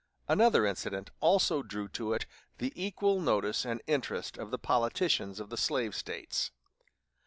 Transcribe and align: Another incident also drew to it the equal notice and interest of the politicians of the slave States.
Another 0.27 0.65
incident 0.65 1.11
also 1.19 1.61
drew 1.61 1.87
to 1.89 2.11
it 2.13 2.25
the 2.57 2.73
equal 2.75 3.19
notice 3.21 3.65
and 3.67 3.83
interest 3.85 4.35
of 4.35 4.49
the 4.49 4.57
politicians 4.57 5.39
of 5.39 5.51
the 5.51 5.57
slave 5.57 5.93
States. 5.93 6.49